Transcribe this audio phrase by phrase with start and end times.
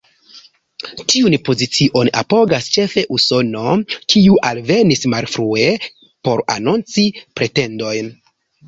[1.11, 3.75] Tiun pozicion apogas ĉefe Usono,
[4.15, 8.15] kiu alvenis malfrue por anonci pretendojn.